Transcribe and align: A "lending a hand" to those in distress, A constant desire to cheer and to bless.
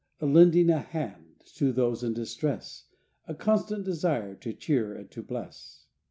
A 0.19 0.25
"lending 0.25 0.71
a 0.71 0.79
hand" 0.79 1.41
to 1.57 1.71
those 1.71 2.01
in 2.01 2.15
distress, 2.15 2.85
A 3.27 3.35
constant 3.35 3.85
desire 3.85 4.33
to 4.33 4.51
cheer 4.51 4.95
and 4.95 5.11
to 5.11 5.21
bless. 5.21 5.85